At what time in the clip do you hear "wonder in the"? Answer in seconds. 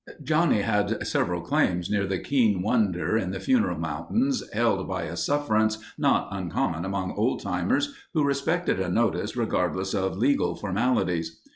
2.63-3.39